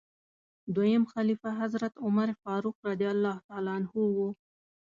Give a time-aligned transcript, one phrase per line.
[0.75, 3.03] دویم خلیفه حضرت عمر فاروق رض
[4.19, 4.25] و.